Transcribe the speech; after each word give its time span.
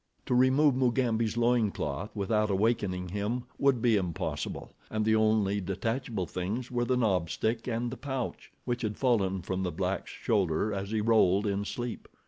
To 0.25 0.33
remove 0.33 0.73
Mugambi's 0.75 1.37
loin 1.37 1.69
cloth 1.69 2.15
without 2.15 2.49
awakening 2.49 3.09
him 3.09 3.43
would 3.59 3.83
be 3.83 3.97
impossible, 3.97 4.73
and 4.89 5.05
the 5.05 5.15
only 5.15 5.61
detachable 5.61 6.25
things 6.25 6.71
were 6.71 6.85
the 6.85 6.97
knob 6.97 7.29
stick 7.29 7.67
and 7.67 7.91
the 7.91 7.97
pouch, 7.97 8.51
which 8.65 8.81
had 8.81 8.97
fallen 8.97 9.43
from 9.43 9.61
the 9.61 9.71
black's 9.71 10.09
shoulder 10.09 10.73
as 10.73 10.89
he 10.89 11.01
rolled 11.01 11.45
in 11.45 11.65
sleep. 11.65 12.07